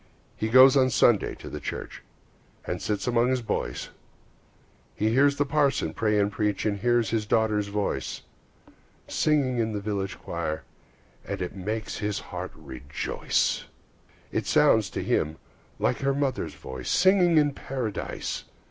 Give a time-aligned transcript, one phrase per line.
[0.35, 2.01] He goes on Sunday to the church,
[2.65, 3.89] And sits among his boys;
[4.95, 8.23] He hears the parson pray and preach, He hears his daughter's voice,
[9.07, 10.63] Singing in the village choir,
[11.23, 13.65] And it makes his heart rejoice.
[14.31, 15.35] It sounds to him
[15.77, 18.45] like her mother's voice, Singing in Paradise!